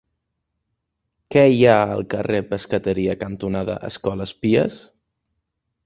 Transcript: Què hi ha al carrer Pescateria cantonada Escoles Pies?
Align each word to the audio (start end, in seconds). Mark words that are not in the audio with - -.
Què 1.35 1.43
hi 1.51 1.59
ha 1.67 1.75
al 1.83 2.01
carrer 2.15 2.41
Pescateria 2.55 3.19
cantonada 3.27 3.79
Escoles 3.95 4.37
Pies? 4.43 4.85